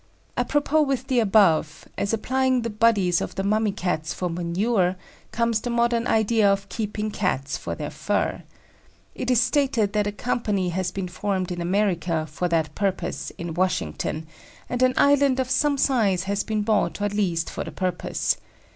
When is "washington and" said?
13.53-14.81